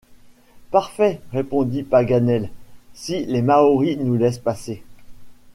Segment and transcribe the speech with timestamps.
[0.71, 2.49] Parfait, répondit Paganel,
[2.95, 4.81] si les Maoris nous laissent passer.